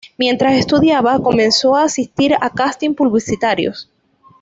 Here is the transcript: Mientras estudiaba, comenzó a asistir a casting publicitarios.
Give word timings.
Mientras 0.17 0.55
estudiaba, 0.55 1.21
comenzó 1.21 1.75
a 1.75 1.83
asistir 1.83 2.33
a 2.41 2.49
casting 2.49 2.95
publicitarios. 2.95 3.87